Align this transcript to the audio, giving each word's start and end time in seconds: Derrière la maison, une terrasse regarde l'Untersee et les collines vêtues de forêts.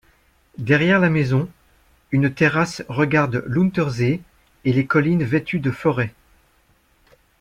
Derrière 0.57 0.99
la 0.99 1.11
maison, 1.11 1.47
une 2.09 2.33
terrasse 2.33 2.81
regarde 2.89 3.43
l'Untersee 3.45 4.19
et 4.65 4.73
les 4.73 4.87
collines 4.87 5.23
vêtues 5.23 5.59
de 5.59 5.69
forêts. 5.69 6.15